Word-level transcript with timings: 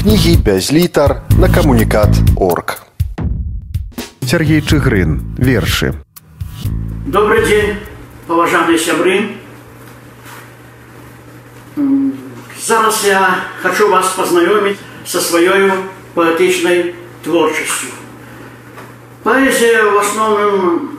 кнігі 0.00 0.36
без 0.36 0.72
літар 0.72 1.22
на 1.38 1.48
камунікат 1.48 2.08
орг. 2.36 2.86
Сергей 4.26 4.60
Чыгрын, 4.60 5.20
вершы. 5.38 5.94
Добрый 7.06 7.46
день, 7.46 7.76
поважанные 8.26 8.78
сябры. 8.78 9.36
Зараз 12.66 13.04
я 13.04 13.44
хочу 13.62 13.88
вас 13.88 14.08
познакомить 14.16 14.78
со 15.04 15.20
своей 15.20 15.70
поэтичной 16.14 16.94
творчестью. 17.22 17.90
Поэзия 19.22 19.84
в 19.84 19.98
основном 19.98 20.98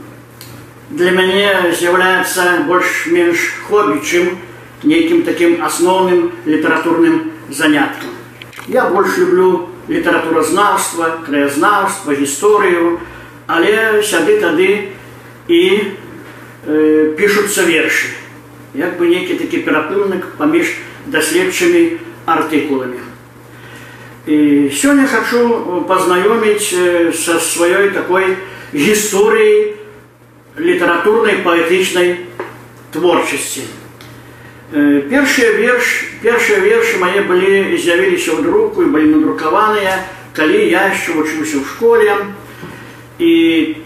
для 0.89 1.11
меня 1.11 1.67
является 1.67 2.63
больше-меньше 2.65 3.51
хобби, 3.67 3.99
чем 4.05 4.37
неким 4.83 5.23
таким 5.23 5.63
основным 5.63 6.31
литературным 6.45 7.31
занятком. 7.49 8.10
Я 8.67 8.89
больше 8.89 9.21
люблю 9.21 9.67
литературознавство, 9.89 11.05
краєзнавство, 11.25 12.13
історію, 12.13 12.99
але 13.45 14.03
сяди 14.03 14.39
тады 14.39 14.83
і 15.47 15.81
е, 16.69 17.05
пишуться 17.17 17.65
вірші, 17.65 18.07
якби 18.75 19.07
некий 19.07 19.35
такий 19.35 19.59
перепинник 19.59 20.25
поміж 20.37 20.77
дослідчими 21.05 21.91
артикулами. 22.25 22.95
И 24.27 24.69
сегодня 24.75 25.07
хочу 25.07 25.85
познакомить 25.87 26.75
со 27.15 27.39
своей 27.39 27.91
такой 27.91 28.35
историей 28.73 29.77
литературной 30.57 31.35
поэтичной 31.37 32.25
творчости. 32.91 33.61
Першыя 34.71 35.51
верш, 35.55 35.85
першыя 36.21 36.59
вершы 36.59 36.99
мае 36.99 37.23
былі 37.23 37.77
з'явіліся 37.79 38.35
ў 38.35 38.43
друку 38.43 38.83
і 38.83 38.91
былі 38.91 39.15
надрукаваныя, 39.15 40.03
калі 40.35 40.59
я 40.67 40.91
яшчэ 40.91 41.15
вучыўся 41.15 41.57
ў 41.59 41.63
школе. 41.63 42.11
І 43.17 43.33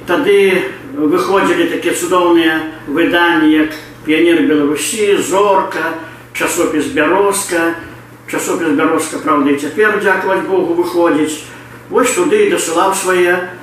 тады 0.09 0.73
выходзілі 0.97 1.69
такія 1.69 1.93
цудоўныя 1.93 2.73
выданні, 2.89 3.53
як 3.53 3.77
піянер 4.05 4.41
Беларусі, 4.49 5.21
зорка, 5.21 6.01
часопіс 6.33 6.89
бярозка, 6.97 7.77
часопіс 8.25 8.73
бярозка, 8.73 9.21
праўда, 9.21 9.53
і 9.53 9.61
цяпер 9.61 10.01
дзякаваць 10.01 10.49
Богу 10.49 10.73
выходзіць. 10.81 11.45
Вось 11.93 12.17
туды 12.17 12.47
і 12.47 12.51
дасылаў 12.57 12.95
свае 12.95 13.53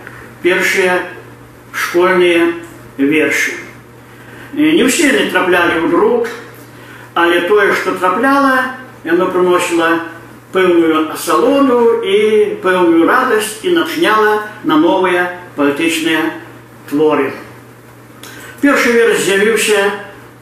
першыя 0.47 1.03
школьныя 1.73 2.53
вершы. 2.97 3.59
Не 4.55 4.85
ўсе 4.87 5.11
яны 5.11 5.31
траплялі 5.35 5.83
ў 5.83 5.91
друк, 5.91 6.29
але 7.15 7.41
тое, 7.49 7.73
што 7.75 7.95
трапляла, 7.99 8.79
яно 9.05 9.27
прыносіла 9.33 9.91
пэўную 10.53 11.11
асалоду 11.13 12.01
і 12.01 12.17
пэўную 12.63 13.05
радасць 13.09 13.59
і 13.63 13.75
натхняла 13.77 14.49
на 14.65 14.79
новыя 14.81 15.27
паэтычныя 15.57 16.39
творы. 16.89 17.33
Першы 18.63 18.93
верш 18.93 19.23
з'явіўся, 19.27 19.83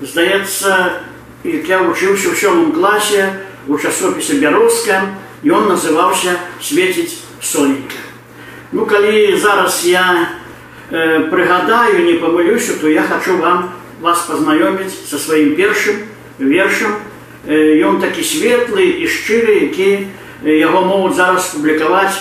здаецца, 0.01 1.03
як 1.45 1.69
я 1.69 1.83
вучыўся 1.83 2.31
ў 2.31 2.37
сёмым 2.37 2.73
класе 2.73 3.45
у 3.67 3.79
часопісе 3.79 4.39
бярозка, 4.39 5.17
ён 5.45 5.69
называўся 5.69 6.39
свеціць 6.61 7.19
сонейка. 7.43 7.99
Ну 8.73 8.87
калі 8.87 9.37
зараз 9.37 9.85
я 9.85 10.29
э, 10.91 11.31
прыгадаю, 11.31 12.05
не 12.05 12.19
памылюся, 12.19 12.79
то 12.81 12.89
я 12.89 13.03
хочу 13.03 13.37
вам 13.39 13.73
вас 14.01 14.27
пазнаёміць 14.29 14.93
са 15.09 15.19
сваім 15.19 15.57
першым 15.57 16.05
вершам 16.41 16.97
ён 17.47 18.01
такі 18.01 18.23
светлы 18.23 18.87
і 19.03 19.07
шчыры 19.07 19.71
які 19.71 19.91
яго 20.43 20.81
могуць 20.85 21.17
зараз 21.17 21.53
публікаваць 21.55 22.19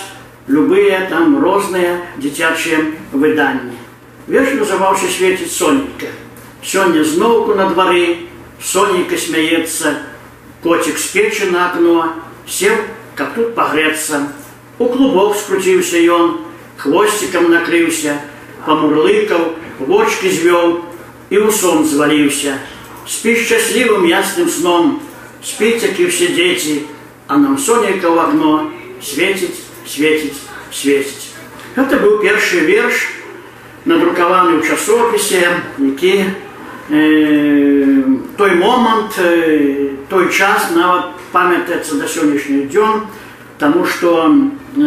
любыя 0.48 1.08
там 1.10 1.42
розныя 1.42 2.02
дзіцячыя 2.18 2.94
выданні 3.12 3.74
верш 4.28 4.54
называўся 4.60 5.10
светіць 5.10 5.52
сонейка 5.52 6.14
сёння 6.62 7.04
зноўку 7.04 7.56
на 7.56 7.70
двары 7.74 8.30
сонейка 8.62 9.18
смяецца 9.18 9.98
коцік 10.64 10.98
з 10.98 11.08
печы 11.14 11.52
на 11.52 11.68
акно 11.70 12.14
сел 12.48 12.78
каб 13.16 13.34
тут 13.36 13.56
пагрэцца 13.56 14.22
у 14.78 14.86
клубок 14.94 15.36
скруціўся 15.36 16.02
ён 16.14 16.38
хвосцікам 16.78 17.50
накрыўся 17.52 18.18
памурлыкаў 18.66 19.44
вочки 19.80 20.30
звёў 20.30 20.86
і 21.30 21.38
ў 21.42 21.52
сон 21.52 21.86
зваліўся 21.86 22.58
Спи 23.10 23.36
счастливым 23.36 24.06
ясным 24.06 24.50
сном, 24.50 25.02
спите, 25.44 25.90
как 25.90 26.00
и 26.00 26.08
все 26.08 26.28
дети, 26.28 26.88
а 27.28 27.38
нам 27.38 27.58
сонейка 27.58 28.10
в 28.10 28.18
окно 28.18 28.72
светить, 29.02 29.60
светить, 29.86 30.34
светить. 30.72 31.34
Это 31.76 31.98
был 31.98 32.20
первый 32.20 32.60
верш, 32.66 32.94
надрукаваны 33.86 34.58
ў 34.58 34.66
часопісе, 34.66 35.62
які 35.78 36.26
э, 36.90 38.04
той 38.38 38.56
момант, 38.56 39.20
э, 39.20 39.90
той 40.10 40.32
час 40.32 40.72
нават 40.74 41.14
памятаецца 41.32 41.96
да 42.02 42.08
сённяшніх 42.08 42.70
дзён, 42.70 43.06
Таму 43.58 43.86
што 43.86 44.28
э, 44.28 44.82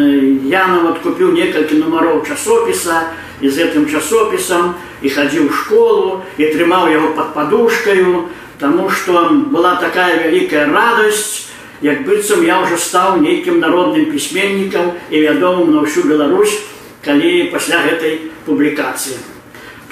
я 0.45 0.67
нават 0.69 1.01
купіў 1.01 1.33
некалькі 1.33 1.81
нумароў 1.81 2.21
часопіса 2.29 3.17
і 3.43 3.49
з 3.49 3.55
гэтым 3.63 3.87
часопісам 3.87 4.75
і 5.03 5.09
хадзіў 5.09 5.49
у 5.49 5.55
школу 5.55 6.23
і 6.37 6.51
трымаў 6.53 6.91
яго 6.91 7.15
пад 7.15 7.35
падушкаю, 7.35 8.29
Таму 8.59 8.91
што 8.91 9.31
была 9.55 9.77
такая 9.79 10.19
вялікая 10.19 10.67
радасць, 10.67 11.47
як 11.81 12.03
быццам 12.03 12.43
я 12.43 12.59
ўжо 12.59 12.75
стаў 12.75 13.23
нейкім 13.23 13.63
народным 13.63 14.11
пісьменнікам 14.11 14.99
і 15.15 15.23
вядомым 15.23 15.71
на 15.71 15.87
ўсю 15.87 16.03
Беларусь, 16.11 16.59
калі 17.07 17.55
пасля 17.55 17.87
гэтай 17.87 18.35
публікацыі. 18.51 19.15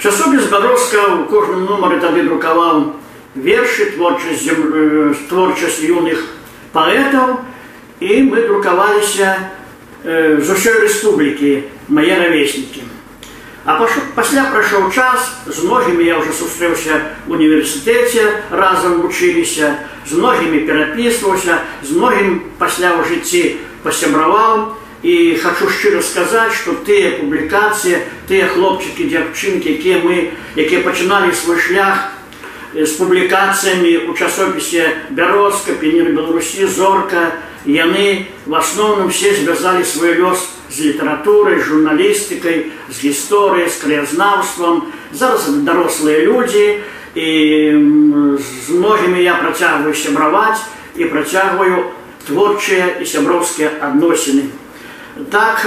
Часопіс 0.03 0.51
Бароска 0.51 0.99
у 1.15 1.23
кожным 1.31 1.63
нумары 1.63 2.03
тады 2.03 2.27
друкаваў 2.27 2.99
вершы 3.39 3.95
творчасць 3.95 4.43
творчасць 5.31 5.79
юных 5.87 6.27
паэтаў, 6.75 7.39
і 8.03 8.11
мы 8.27 8.43
друкаваліся 8.51 9.31
э, 10.03 10.43
з 10.43 10.47
усёй 10.51 10.83
рэспублікі 10.83 11.63
мае 11.87 12.19
равеснікі. 12.19 12.83
А 13.64 13.78
пасля 14.14 14.50
прайшоў 14.50 14.90
час, 14.90 15.46
з 15.46 15.62
многімі 15.62 16.02
я 16.02 16.18
ўжо 16.18 16.34
сустрэўся 16.34 16.98
в 17.26 17.38
універсітэце, 17.38 18.50
разам 18.50 19.02
вучыліся, 19.06 19.78
з 20.02 20.18
многімі 20.18 20.66
перапісваўся, 20.66 21.62
з 21.82 21.94
многім 21.94 22.42
пасля 22.58 22.98
ў 22.98 23.06
жыцці 23.06 23.62
пасябраваў. 23.86 24.74
І 25.02 25.38
хочу 25.42 25.66
шчыра 25.70 26.02
сказаць, 26.02 26.54
што 26.54 26.74
тыя 26.86 27.18
публікацыі, 27.22 28.02
тыя 28.26 28.46
хлопчыкі, 28.50 29.06
дзяўчынкі, 29.10 29.78
якія 29.78 29.98
мы, 30.02 30.30
якія 30.54 30.82
пачыналі 30.82 31.34
свой 31.34 31.58
шлях 31.58 32.10
з 32.74 32.90
публікацыямі 32.98 34.06
ў 34.06 34.10
часопісе 34.14 35.06
Бярозка, 35.10 35.74
Пенер 35.78 36.14
Беларусі, 36.14 36.66
Зорка, 36.66 37.34
яны 37.66 38.26
в 38.46 38.54
асноўным 38.54 39.10
все 39.10 39.34
звязалі 39.34 39.82
свой 39.82 40.14
лёс 40.18 40.38
з 40.72 40.80
літаратурай, 40.80 41.60
журналістыкай, 41.60 42.72
з 42.88 42.96
гісторыяй, 43.04 43.68
з 43.68 43.76
краязнаўствам. 43.76 44.82
Зараз 45.12 45.48
дарослыя 45.68 46.24
людзі 46.24 46.80
і 47.14 47.28
з 48.40 48.70
многімі 48.72 49.22
я 49.22 49.34
працягваю 49.34 49.94
сябраваць 49.94 50.64
і 50.96 51.04
працягваю 51.04 51.92
творчыя 52.26 52.96
і 53.00 53.04
сяброўскія 53.04 53.70
адносіны. 53.80 54.48
Так 55.28 55.60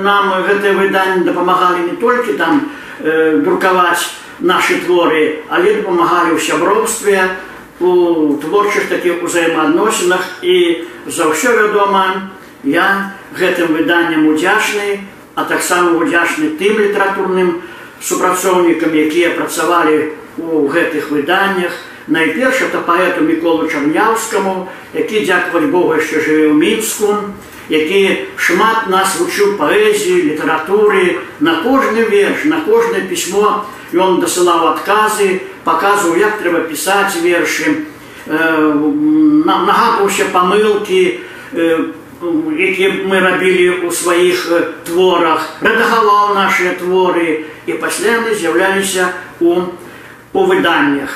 нам 0.00 0.32
гэтыя 0.48 0.72
выданні 0.72 1.28
дапамагалі 1.28 1.92
не 1.92 1.96
толькі 2.00 2.40
там 2.40 2.72
э, 3.04 3.36
друкаваць 3.44 4.08
нашы 4.40 4.80
творы, 4.80 5.44
але 5.52 5.84
дапамагалі 5.84 6.32
ў 6.32 6.40
сяброўстве, 6.40 7.36
у 7.80 8.34
творчых 8.42 8.88
такіх 8.88 9.22
узаемаадносінах 9.22 10.42
і 10.42 10.82
за 11.06 11.30
ўсё 11.30 11.54
вядома 11.54 12.32
я 12.64 13.14
гэтым 13.36 13.74
выданням 13.74 14.28
удзячны, 14.28 15.00
а 15.34 15.44
таксама 15.44 15.98
удзячны 15.98 16.56
тым 16.58 16.78
літаратурным 16.78 17.62
супрацоўнікам, 18.00 18.94
якія 18.94 19.34
працавалі 19.34 20.12
у 20.38 20.68
гэтых 20.68 21.10
выданнях. 21.10 21.72
Найперш 22.08 22.62
это 22.62 22.80
паэту 22.80 23.20
міколу 23.20 23.68
чарняўскаму, 23.68 24.68
які 24.94 25.24
дзякаваць 25.28 25.68
Богу 25.68 26.00
яшчэ 26.00 26.24
жыве 26.24 26.48
ў 26.48 26.56
мінску, 26.56 27.36
які 27.68 28.32
шмат 28.40 28.88
нас 28.88 29.20
вучыў 29.20 29.60
паэзіі, 29.60 30.32
літаратуры, 30.32 31.20
на 31.40 31.60
кожны 31.60 32.08
верш, 32.08 32.48
на 32.48 32.64
кожнае 32.64 33.04
пісьмо 33.12 33.68
ён 33.92 34.24
дасылаў 34.24 34.72
адказы, 34.72 35.44
паказваў, 35.68 36.16
як 36.16 36.40
трэба 36.40 36.64
пісаць 36.64 37.20
вершы, 37.20 37.84
нагадваўся 38.24 40.32
памылкі, 40.32 41.20
якія 42.23 42.89
мы 43.09 43.19
рабілі 43.19 43.83
ў 43.83 43.89
сваіх 43.91 44.47
творах, 44.87 45.59
рэдагаваў 45.59 46.35
нашыя 46.35 46.73
творы 46.79 47.45
і 47.67 47.73
пасля 47.81 48.23
яны 48.23 48.35
з'яўляліся 48.35 49.11
у, 49.39 49.67
у 50.33 50.39
выданнях. 50.45 51.11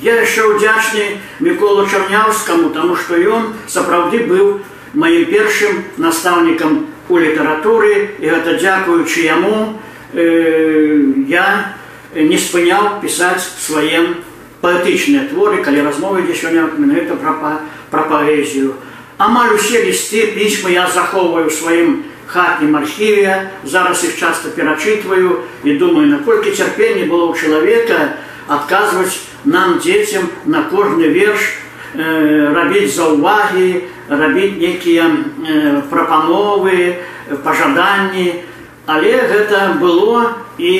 Я 0.00 0.12
яшчэ 0.22 0.54
ўдзячны 0.54 1.20
Міколу 1.40 1.84
Чарняўскаму, 1.86 2.70
таму 2.70 2.96
што 2.96 3.16
ён 3.16 3.52
сапраўды 3.66 4.24
быў 4.24 4.60
маім 4.94 5.24
першым 5.26 5.84
настаўнікам 5.98 6.86
у 7.08 7.18
літаратуры 7.18 8.16
і 8.22 8.26
гэта 8.30 8.56
дзякуючы 8.56 9.26
яму 9.26 9.80
э, 10.14 11.26
я 11.28 11.76
не 12.14 12.38
спыняў 12.38 13.02
пісаць 13.02 13.42
свае 13.42 14.22
паэтычныя 14.62 15.28
творы 15.30 15.62
калі 15.62 15.86
размовы 15.86 16.22
ідзе 16.22 16.34
сёння 16.34 16.66
менавіта 16.76 17.14
пра, 17.16 17.62
пра 17.90 18.02
паэзію 18.10 18.74
амаль 19.18 19.54
усе 19.54 19.84
лісты 19.84 20.32
пісьмы 20.36 20.72
я 20.72 20.88
захоўваю 20.88 21.50
сваім 21.50 22.04
хатнім 22.26 22.76
архіве 22.76 23.50
зараз 23.64 24.04
іх 24.04 24.16
часто 24.16 24.50
перачытваю 24.56 25.44
і 25.64 25.74
думаю 25.76 26.06
наколькі 26.08 26.54
цярпення 26.54 27.04
было 27.10 27.28
ў 27.28 27.36
чалавека 27.36 28.16
адказваць 28.46 29.20
нам 29.44 29.78
дзецям 29.78 30.30
на 30.46 30.62
кожны 30.70 31.10
верш 31.10 31.58
э, 31.94 32.54
рабіць 32.54 32.94
заўвагі 32.94 33.84
рабіць 34.08 34.56
нейкія 34.62 35.10
э, 35.10 35.82
прапановы 35.90 36.96
пажаданні 37.44 38.46
але 38.86 39.12
гэта 39.34 39.76
было 39.82 40.32
і 40.56 40.72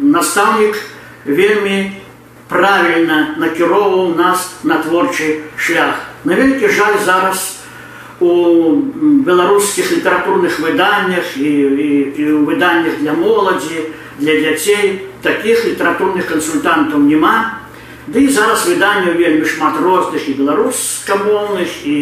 настаўнік 0.00 0.80
вельмі 1.26 1.92
правільна 2.48 3.36
накіроўваў 3.42 4.14
нас 4.14 4.50
на 4.62 4.78
творчы 4.78 5.42
шлях 5.56 6.07
на 6.24 6.34
вялікі 6.34 6.68
жаль 6.68 6.98
зараз 7.04 7.58
у 7.58 7.64
у 8.20 8.76
беларускіх 9.26 9.90
літаратурных 9.92 10.60
выданнях 10.60 11.36
і, 11.36 11.50
і, 11.50 11.88
і 12.14 12.24
ў 12.30 12.44
выданнях 12.46 12.98
для 13.02 13.12
моладзі 13.12 13.90
для 14.18 14.38
дзяцей 14.38 15.10
таких 15.22 15.66
літаратурных 15.66 16.26
кансультантаў 16.26 17.02
няма 17.02 17.60
Ды 18.06 18.28
і 18.28 18.28
зараз 18.28 18.68
выданняў 18.68 19.16
вельмі 19.16 19.48
шмат 19.48 19.80
розных 19.80 20.28
і 20.28 20.36
беларускамоўных 20.36 21.70
і 21.88 21.96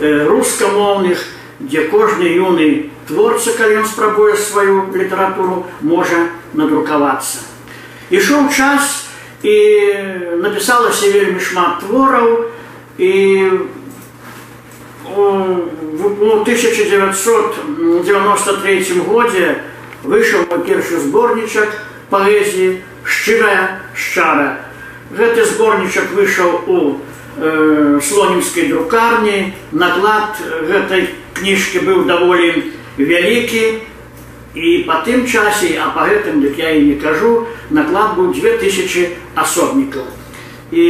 э, 0.00 0.28
рускамоўных 0.28 1.18
дзе 1.58 1.88
кожны 1.88 2.28
юны 2.28 2.92
творца 3.08 3.56
калі 3.58 3.82
ён 3.82 3.86
спрабуе 3.88 4.36
сваю 4.36 4.92
літаратуру 4.94 5.66
можа 5.80 6.30
надрукавацца 6.54 7.42
ішоў 8.14 8.52
час 8.52 9.10
і 9.42 9.56
напісалася 10.38 11.10
вельмі 11.10 11.40
шмат 11.40 11.82
твораў 11.82 12.51
і 12.98 13.42
в 15.04 16.42
1993 16.42 18.84
годзе 19.06 19.56
выйшаў 20.04 20.40
мой 20.50 20.58
першы 20.66 20.98
зборнічак 21.00 21.68
паэзіі 22.10 22.82
шчырая 23.04 23.80
шчара. 23.94 24.56
Гэты 25.10 25.44
зборнічак 25.44 26.12
выйшаў 26.12 26.64
у 26.66 26.96
э, 27.40 28.00
слонімскай 28.02 28.68
друкарні. 28.68 29.52
Наклад 29.72 30.36
гэтай 30.68 31.08
кніжкі 31.34 31.78
быў 31.88 32.04
даволі 32.04 32.72
вялікі. 32.98 33.78
І 34.54 34.84
па 34.88 35.02
тым 35.06 35.26
часе, 35.28 35.78
а 35.78 35.90
па 35.94 36.06
гэтым, 36.08 36.40
дык 36.42 36.58
я 36.58 36.70
і 36.74 36.82
не 36.82 36.94
кажу, 36.98 37.46
наклад 37.70 38.16
быў 38.18 38.34
2000 38.34 39.08
асобнікаў. 39.34 40.02
І 40.73 40.85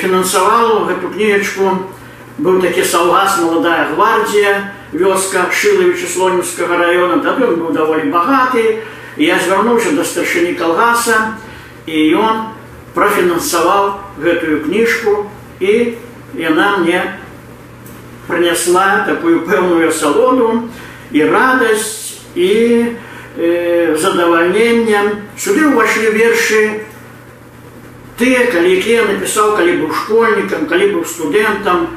фінансаваў 0.00 0.86
гэту 0.88 1.12
кніечку 1.12 1.92
был 2.40 2.56
такі 2.62 2.80
саўгас 2.80 3.36
маладая 3.44 3.92
гвардія 3.92 4.72
вёска 4.96 5.52
шылавіча 5.52 6.08
слонімскага 6.08 6.80
района 6.80 7.20
тады 7.20 7.44
ён 7.44 7.60
быў 7.60 7.76
даволі 7.76 8.08
багаты. 8.08 8.80
І 9.20 9.28
я 9.28 9.36
звярнуўся 9.36 9.92
да 9.92 10.08
старшыні 10.08 10.56
калгаса 10.56 11.36
і 11.84 12.00
ён 12.16 12.56
профінансаваў 12.96 14.00
гэтую 14.24 14.64
кніжку 14.64 15.28
і 15.60 16.00
яна 16.40 16.80
мне 16.80 17.20
прынясла 18.24 19.04
такую 19.04 19.44
пэўную 19.44 19.92
салону 19.92 20.72
і 21.12 21.28
радасць 21.28 22.24
і 22.32 22.96
э, 23.36 23.96
задавальненнем. 24.00 25.28
Сюды 25.36 25.68
ўвайшлі 25.68 26.16
вершы 26.16 26.85
тыя 28.18 28.48
калі 28.52 28.74
які 28.76 28.92
я 28.92 29.04
напісаў 29.04 29.56
калі 29.56 29.72
быў 29.84 29.92
школьнікам 29.92 30.66
калі 30.66 30.86
быў 30.96 31.04
студэнтам 31.04 31.88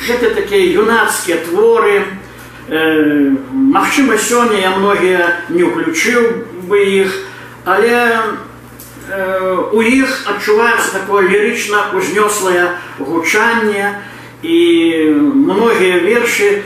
гэта 0.00 0.34
такія 0.34 0.80
юнацкія 0.80 1.36
творы. 1.48 2.04
Э, 2.68 3.32
Магчыма 3.52 4.16
сёння 4.18 4.58
я 4.60 4.70
многія 4.76 5.44
не 5.48 5.62
ўключыў 5.62 6.66
бы 6.66 6.82
іх 6.82 7.12
але 7.64 8.20
э, 9.10 9.70
у 9.72 9.82
іх 9.82 10.30
адчуваецца 10.30 10.92
такое 10.92 11.28
лірычна 11.28 11.92
узнёслае 11.94 12.78
гучанне 12.98 14.02
і 14.42 14.58
многія 15.34 15.98
вершы 15.98 16.62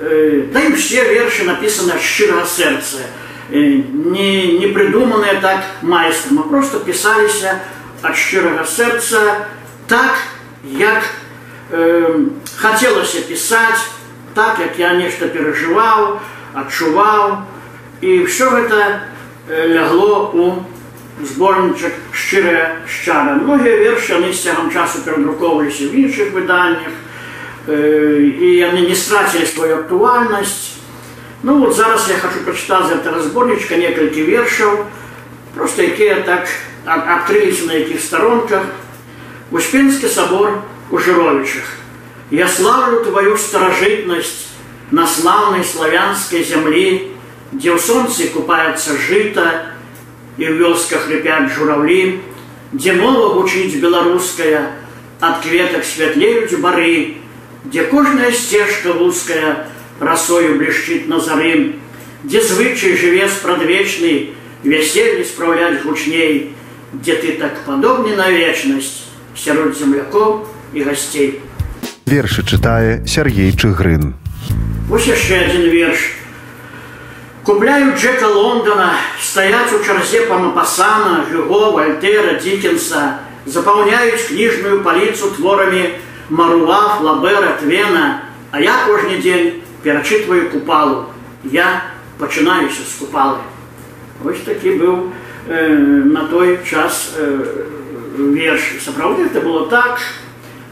э, 0.00 0.48
да 0.52 0.60
і 0.60 0.72
все 0.72 1.04
вершы 1.04 1.44
напісаны 1.44 2.00
шчырага 2.00 2.44
сэрца 2.44 3.04
э, 3.52 3.80
не, 3.92 4.58
не 4.58 4.68
прыдуманыя 4.72 5.40
так 5.40 5.64
майстрам 5.82 6.40
а 6.40 6.42
просто 6.48 6.80
пісаліся 6.80 7.60
ад 8.01 8.15
шчырага 8.15 8.65
сэрца 8.65 9.47
так 9.87 10.15
як 10.63 11.03
э, 11.71 12.27
хацелася 12.57 13.21
пісаць 13.27 13.81
так 14.33 14.59
як 14.59 14.79
я 14.79 14.93
нешта 14.93 15.27
перажываў 15.27 16.19
адчуваў 16.53 17.43
і 18.01 18.23
все 18.25 18.49
гэта 18.49 19.09
лягло 19.49 20.31
у 20.33 20.63
зборнічак 21.21 21.93
шчырая 22.11 22.81
шчара 22.87 23.37
многія 23.37 23.77
вершы 23.77 24.17
яны 24.17 24.33
з 24.33 24.41
цягам 24.41 24.71
часу 24.71 25.01
перадрукоўваліся 25.05 25.87
в 25.87 25.95
іншых 25.95 26.33
выданнях 26.33 26.93
э, 27.67 28.33
і 28.33 28.47
яны 28.57 28.87
не 28.89 28.95
страцілі 28.95 29.45
сваю 29.45 29.85
актуальнасць 29.85 30.73
ну 31.43 31.59
вот 31.59 31.75
зараз 31.75 32.09
я 32.09 32.17
хочу 32.17 32.41
прачытаць 32.41 32.89
гэта 32.89 33.13
разборнічка 33.13 33.77
некалькі 33.77 34.25
вершаў 34.25 34.89
просто 35.53 35.83
якія 35.83 36.21
так 36.25 36.49
адкрыліся 36.87 37.65
на 37.67 37.73
якіх 37.79 38.01
старонках 38.01 38.65
успенскі 39.51 40.07
сабор 40.07 40.61
у 40.91 40.97
жыровічах 40.97 41.77
я 42.31 42.47
славлю 42.47 43.03
твою 43.05 43.37
старажытнасць 43.37 44.49
на 44.91 45.07
славнай 45.07 45.63
славянскай 45.63 46.43
зямлі 46.43 47.13
дзе 47.53 47.73
ў 47.73 47.79
сонцы 47.79 48.29
купаецца 48.33 48.97
жыта 48.97 49.73
і 50.37 50.49
ў 50.49 50.53
вёсках 50.61 51.09
рыпят 51.09 51.53
журавлі 51.53 52.19
дзе 52.73 52.97
мова 52.97 53.37
гучыць 53.37 53.77
беларуская 53.77 54.73
ад 55.21 55.39
кветак 55.45 55.85
святлеюць 55.85 56.59
бары 56.65 57.21
дзе 57.65 57.85
кожная 57.93 58.31
сцежка 58.31 58.97
вузкая 58.97 59.69
расою 59.99 60.57
блішчыць 60.57 61.05
на 61.07 61.19
зары 61.19 61.77
дзе 62.23 62.41
звычай 62.41 62.97
жыве 62.97 63.29
спрадвечны 63.29 64.33
вяселле 64.63 65.23
спраўляць 65.23 65.83
гучней 65.83 66.55
дзе 66.93 67.15
ты 67.15 67.37
так 67.41 67.65
падобны 67.65 68.15
на 68.15 68.29
вечнасць 68.29 69.09
сярод 69.35 69.77
земляков 69.77 70.47
і 70.73 70.83
гасцей. 70.83 71.41
Вершы 72.05 72.43
чытае 72.43 73.07
Сергей 73.07 73.51
Чыгрын. 73.51 74.13
Вось 74.89 75.07
яшчэ 75.07 75.49
адзін 75.49 75.69
верш. 75.73 76.13
Купляю 77.43 77.97
Джека 77.97 78.27
Лондона, 78.27 78.93
стаяць 79.19 79.73
у 79.73 79.83
чарзе 79.83 80.27
памапасана, 80.27 81.25
Жюго, 81.31 81.71
Вальтера, 81.71 82.39
Диккенса, 82.39 83.19
запаўняюць 83.45 84.29
кніжную 84.29 84.79
паліцу 84.83 85.31
творамі 85.35 85.89
Маруа, 86.29 86.97
Флабера, 86.99 87.57
Твена, 87.59 88.23
а 88.51 88.61
я 88.61 88.85
кожны 88.87 89.17
дзень 89.19 89.63
перачытваю 89.83 90.51
купалу. 90.51 91.09
Я 91.43 91.83
пачынаюся 92.17 92.87
з 92.87 92.93
купалы. 93.01 93.43
Вось 94.23 94.39
такі 94.45 94.79
быў 94.79 94.95
э, 94.95 95.11
на 95.47 96.27
той 96.31 96.59
час 96.63 97.13
э, 97.17 97.65
верш. 98.17 98.61
Сапраўды 98.83 99.25
это 99.25 99.41
было 99.41 99.67
так, 99.69 99.99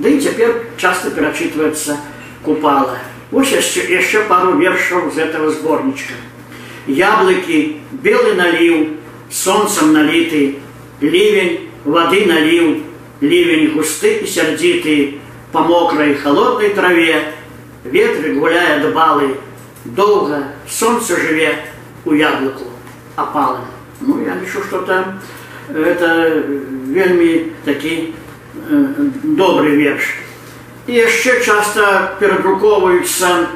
Да 0.01 0.09
і 0.09 0.17
цяпер 0.17 0.55
часто 0.81 1.11
перачытваецца 1.13 1.95
купала. 2.41 2.97
Вось 3.29 3.51
яшчэ, 3.53 3.85
яшчэ 3.93 4.25
пару 4.25 4.57
вершаў 4.57 5.11
з 5.13 5.21
этого 5.21 5.51
зборнічка. 5.53 6.17
Яблыкі, 6.89 7.85
белы 8.01 8.33
наліў, 8.33 8.97
сонцам 9.29 9.93
наліты, 9.93 10.57
ливень, 11.05 11.69
вады 11.85 12.25
наліў, 12.25 12.81
ливень 13.21 13.69
густы 13.75 14.25
і 14.25 14.27
сярдзіты, 14.27 15.21
па 15.53 15.61
мокрай 15.69 16.15
холоднай 16.17 16.73
траве, 16.73 17.21
ветры 17.85 18.33
гуляе 18.39 18.81
дбалы, 18.81 19.37
доўга 19.85 20.49
сонца 20.65 21.13
жыве 21.13 21.53
у 22.05 22.17
яблыку 22.17 22.65
апалым. 23.15 23.69
Ну 24.01 24.21
я 24.25 24.35
лічу, 24.35 24.63
што 24.67 24.81
там 24.81 25.19
это 25.69 26.43
вельмі 26.87 27.51
такі 27.65 28.13
добры 29.23 29.75
верш. 29.77 30.17
І 30.87 30.97
яшчэ 30.97 31.39
часта 31.45 32.17
перадрукоўваюцца 32.19 33.47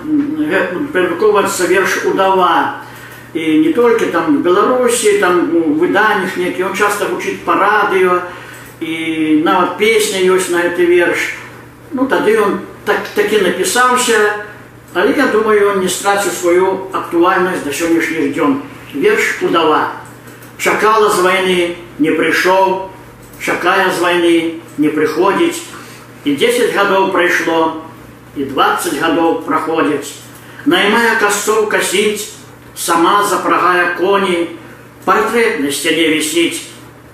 перадрукоўваецца 0.94 1.68
верш 1.68 2.06
удава. 2.06 2.86
І 3.34 3.60
не 3.68 3.74
толькі 3.74 4.06
там 4.06 4.38
в 4.38 4.40
Беларусі, 4.42 5.18
там 5.20 5.52
у 5.56 5.74
выданнях 5.76 6.38
некі 6.38 6.64
он 6.64 6.74
часта 6.74 7.10
гучыць 7.12 7.44
па 7.44 7.58
радыё 7.60 8.22
і 8.80 9.42
нават 9.44 9.78
песня 9.78 10.24
ёсць 10.24 10.54
на 10.54 10.64
гэты 10.64 10.86
верш. 10.86 11.36
Ну 11.92 12.08
тады 12.08 12.38
ён 12.40 12.60
так, 12.86 13.04
такі 13.16 13.42
напісаўся, 13.42 14.46
Але 14.96 15.12
я 15.18 15.28
думаю, 15.28 15.72
он 15.72 15.82
не 15.82 15.90
страціў 15.90 16.32
сваю 16.32 16.68
актуальнасць 16.96 17.68
да 17.68 17.72
сённяшніх 17.76 18.32
дзён. 18.32 18.62
Верш 18.94 19.44
удава. 19.44 19.92
Чакала 20.60 21.10
з 21.10 21.20
вайны, 21.20 21.76
не 22.00 22.12
прыйшоў, 22.12 22.90
чакае 23.44 23.92
з 23.92 24.00
вайны, 24.00 24.36
не 24.78 24.90
прыходзіць. 24.90 25.62
І 26.26 26.36
10 26.36 26.74
гадоў 26.74 27.12
прайшло, 27.12 27.86
і 28.36 28.46
20 28.46 29.00
гадоў 29.00 29.42
праходзяць. 29.46 30.16
Наймая 30.66 31.16
касцоў 31.22 31.68
касіць, 31.70 32.34
сама 32.76 33.24
запрагая 33.24 33.96
коні, 34.00 34.58
партрэт 35.06 35.60
на 35.62 35.72
сцяне 35.72 36.08
вісіць, 36.10 36.66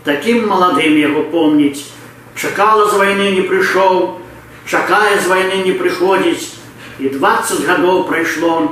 такім 0.03 0.47
маладым 0.47 0.95
яго 0.97 1.23
помніць. 1.33 1.91
Чакала 2.35 2.87
з 2.87 2.95
вайны 2.95 3.31
не 3.35 3.43
прыйшоў, 3.43 4.21
чакае 4.65 5.19
з 5.19 5.27
вайны 5.27 5.65
не 5.67 5.73
прыходзіць, 5.75 6.55
і 6.99 7.09
20 7.09 7.65
гадоў 7.67 8.07
прайшло, 8.07 8.71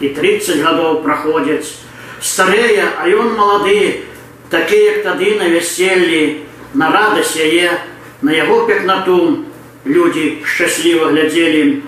і 0.00 0.08
30 0.08 0.64
гадоў 0.64 1.02
праходзяць. 1.02 1.79
Старэе, 2.20 2.84
а 2.98 3.08
ён 3.08 3.36
малады, 3.36 4.04
такі, 4.50 4.76
як 4.76 5.02
тады 5.04 5.36
на 5.38 5.48
вяселлі, 5.48 6.46
на 6.74 6.90
радасць 6.90 7.36
яе, 7.36 7.76
на 8.22 8.32
яго 8.32 8.66
пекнату 8.66 9.44
людзі 9.84 10.42
шчасліва 10.44 11.12
глядзелі. 11.12 11.82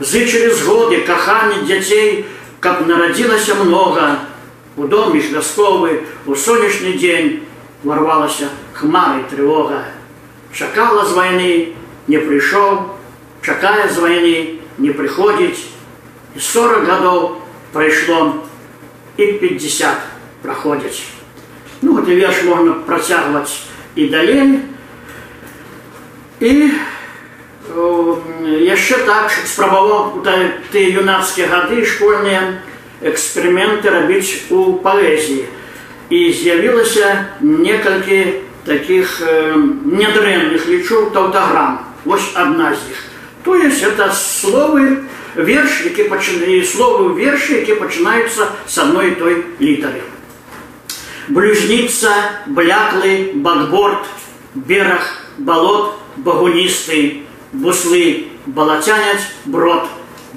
Зычылі 0.00 0.50
згоды, 0.54 1.02
каханне 1.06 1.62
дзяцей, 1.66 2.24
каб 2.60 2.86
нарадзілася 2.86 3.54
многа. 3.54 4.20
У 4.76 4.88
доме 4.88 5.20
ж 5.20 5.30
вясковы 5.36 6.02
у 6.26 6.34
сонечны 6.34 6.98
дзень 6.98 7.44
ворвалася 7.84 8.48
хмарай 8.74 9.22
трывога. 9.30 9.84
Чакала 10.52 11.04
з 11.04 11.12
вайны, 11.12 11.52
не 12.08 12.18
прыйшоў, 12.18 12.94
чакае 13.42 13.88
з 13.88 13.98
вайны, 13.98 14.36
не 14.78 14.90
прыходзіць. 14.90 15.70
І 16.34 16.40
40 16.40 16.88
гадоў 16.88 17.38
прайшло 17.72 18.42
і 19.18 19.26
50 19.32 19.96
праходзяць. 20.42 21.02
Ну 21.82 21.94
вот 21.94 22.08
і 22.08 22.14
верш 22.14 22.42
можна 22.44 22.72
працягваць 22.72 23.62
і 23.94 24.08
далей. 24.08 24.60
І 26.40 26.70
яшчэ 28.64 29.04
так 29.06 29.30
спрабаваў 29.30 30.22
тыя 30.72 31.00
юнацкія 31.00 31.48
гады 31.48 31.84
школьныя 31.84 32.60
эксперыменты 33.00 33.90
рабіць 33.90 34.50
у 34.50 34.80
паэзіі. 34.84 35.44
І 36.10 36.32
з'явілася 36.32 37.40
некалькі 37.40 38.44
таких 38.64 39.20
э, 39.20 39.56
нядрэнных 39.84 40.66
лічу 40.68 41.10
таўтаграм. 41.12 41.80
Вось 42.04 42.32
адна 42.34 42.74
з 42.74 42.92
іх. 42.92 42.98
То 43.44 43.56
есть 43.56 43.82
это 43.82 44.12
словы 44.12 45.04
верш, 45.38 45.82
які 45.84 46.08
пачынаюць 46.08 46.68
словы 46.70 47.14
вершы, 47.18 47.60
які 47.60 47.74
пачынаюцца 47.80 48.48
з 48.66 48.78
адной 48.78 49.14
той 49.18 49.44
літары. 49.60 50.02
Блюзніца, 51.28 52.44
бляклы, 52.46 53.32
бакборд, 53.34 54.04
бераг, 54.54 55.02
балот, 55.38 55.96
багуністы, 56.16 57.24
буслы, 57.52 58.28
балацяняць, 58.46 59.24
брод, 59.44 59.88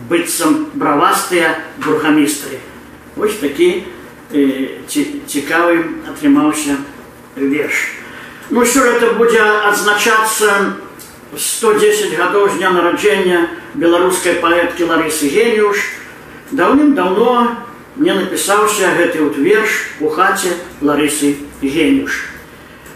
быццам 0.10 0.70
бравастыя 0.74 1.58
бургамістры. 1.84 2.60
Вось 3.16 3.38
такі 3.42 3.84
э, 4.32 4.80
цікавы 4.88 6.06
атрымаўся 6.08 6.78
верш. 7.36 7.98
Ну 8.50 8.64
сёлета 8.64 9.14
будзе 9.18 9.42
адзначацца 9.42 10.78
110 11.36 12.16
гадоў 12.16 12.48
з 12.50 12.58
дня 12.62 12.72
нараджэння 12.72 13.50
беларускай 13.75 14.41
паэткі 14.43 14.85
Ларысы 14.85 15.29
Геніуш, 15.33 15.81
даўным-даўно 16.53 17.57
мне 17.97 18.15
напісаўся 18.15 18.93
гэты 18.97 19.23
вот 19.25 19.37
верш 19.37 19.97
у 20.01 20.09
хаце 20.09 20.53
Ларысы 20.81 21.37
Геніуш. 21.63 22.29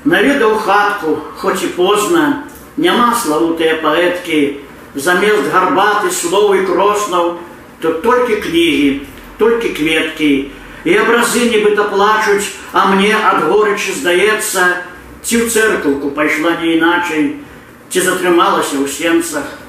Наведаў 0.04 0.56
хатку, 0.60 1.18
хоць 1.36 1.62
і 1.64 1.72
позна, 1.76 2.44
няма 2.76 3.16
славутыя 3.16 3.80
паэткі, 3.82 4.60
замест 4.94 5.50
гарбаты 5.52 6.12
словы 6.12 6.64
кроснаў, 6.66 7.38
то 7.80 7.92
толькі 8.04 8.36
кнігі, 8.36 9.02
толькі 9.38 9.72
кветкі, 9.74 10.52
і 10.84 10.92
абразы 11.02 11.50
нібыта 11.50 11.88
плачуць, 11.90 12.54
а 12.72 12.94
мне 12.94 13.16
ад 13.16 13.48
горычы 13.50 13.96
здаецца, 13.96 14.86
ці 15.24 15.34
ў 15.42 15.50
цэркаўку 15.50 16.14
пайшла 16.14 16.54
не 16.62 16.76
іначай, 16.78 17.42
ці 17.90 17.98
затрымалася 18.00 18.78
ў 18.78 18.86
сенцах. 18.86 19.65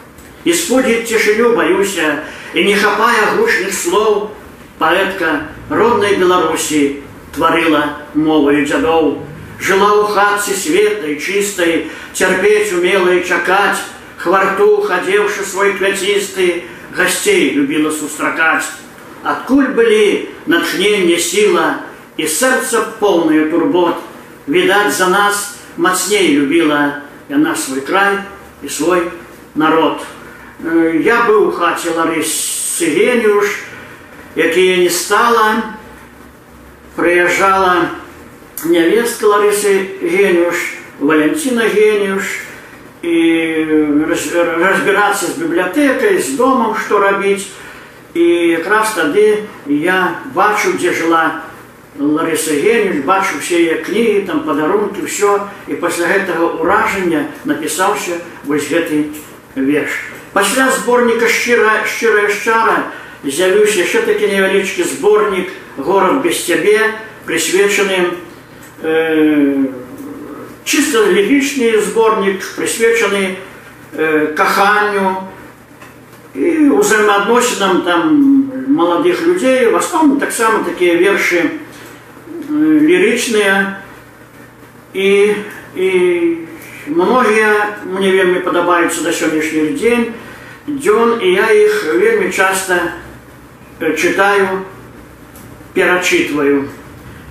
І 0.47 0.54
спудзіць 0.54 1.07
цішыню 1.07 1.54
баюся, 1.54 2.23
і 2.54 2.64
не 2.64 2.75
хапае 2.76 3.38
гучных 3.38 3.73
слоў, 3.73 4.31
паэтка 4.78 5.49
роднай 5.71 6.16
Беларусі 6.19 7.02
тварыла 7.35 8.02
моваю 8.14 8.66
дзядоў, 8.66 9.23
жыла 9.62 9.90
ў 10.02 10.11
хатцы 10.11 10.57
светлай, 10.59 11.16
чыстай, 11.23 11.88
цярпець 12.12 12.75
умела 12.75 13.14
і 13.14 13.23
чакаць, 13.23 13.78
хварту, 14.19 14.83
хадзеўшы 14.83 15.47
свой 15.47 15.78
кляцісты, 15.78 16.66
гасцей 16.92 17.54
любіла 17.54 17.95
сустракаць. 17.95 18.66
Адкуль 19.23 19.71
былі 19.78 20.28
начненне 20.50 21.16
сіла 21.23 21.87
і 22.19 22.26
сэрца 22.26 22.83
поўнае 22.99 23.47
турбот, 23.54 24.02
відаць 24.50 24.99
за 24.99 25.07
нас 25.09 25.54
мацней 25.78 26.35
любіла 26.35 27.07
яна 27.31 27.54
свой 27.57 27.81
край 27.81 28.19
і 28.62 28.69
свой 28.69 29.09
народ. 29.54 30.02
Я 30.60 31.22
быў 31.28 31.50
у 31.50 31.52
хаце 31.52 31.94
Ларысы 31.94 32.90
Геніуш, 32.90 33.46
якія 34.34 34.78
не 34.78 34.90
стала, 34.90 35.78
прыязджала 36.96 37.94
нявестка 38.66 39.28
Ларысы 39.28 40.02
Геніуш, 40.02 40.58
Валянціна 41.00 41.62
Геніуш, 41.62 42.42
і 43.06 43.18
разбірацца 44.58 45.28
з 45.28 45.38
бібліятэкай, 45.38 46.18
з 46.18 46.34
домам, 46.34 46.74
што 46.74 47.00
рабіць. 47.00 47.54
І 48.18 48.58
якраз 48.58 48.98
тады 48.98 49.46
я 49.70 50.18
бачу, 50.34 50.74
дзе 50.74 50.90
жыла 50.90 51.46
Лариса 52.00 52.58
Генель, 52.58 53.06
бачу 53.06 53.38
все 53.38 53.62
яе 53.62 53.86
кнігі, 53.86 54.26
там 54.26 54.42
падарункі, 54.42 55.06
ўсё 55.06 55.38
і 55.70 55.78
пасля 55.78 56.10
гэтага 56.10 56.58
ўражання 56.58 57.30
напісаўся 57.46 58.18
вось 58.50 58.66
гэты 58.66 59.14
верш. 59.54 60.16
Пасля 60.33 60.71
зборніка 60.73 61.28
шчыра 61.28 61.85
шчырая 61.85 62.28
шчара 62.28 62.92
з'явіўся 63.25 63.85
яшчэ 63.85 64.02
такі 64.09 64.33
невялічкі 64.33 64.83
зборнік 64.83 65.49
горад 65.76 66.23
без 66.23 66.42
цябе, 66.45 66.81
прысвечаны 67.26 68.19
э, 68.83 69.64
чыста 70.64 71.04
лірычны 71.07 71.78
зборнік, 71.81 72.42
прысвечаны 72.57 73.37
э, 73.92 74.33
каханню 74.37 75.28
і 76.35 76.73
ўзаемаадносінам 76.81 77.83
там 77.83 78.02
маладых 78.73 79.21
людзей, 79.23 79.69
в 79.69 79.76
асноўным 79.76 80.19
таксама 80.19 80.64
такія 80.64 80.97
вершы, 80.97 81.61
лірычныя 82.49 83.78
і, 84.95 85.35
і 85.76 85.88
многія 86.87 87.78
мне 87.85 88.11
вельмі 88.11 88.40
падабаюцца 88.40 89.02
да 89.02 89.12
сённяшніх 89.12 89.75
дзень 89.78 90.12
дзён 90.66 91.19
і 91.23 91.33
я 91.33 91.49
іх 91.52 91.95
вельмі 91.95 92.33
часта 92.33 92.99
чытаю 93.81 94.66
перачытваю 95.75 96.69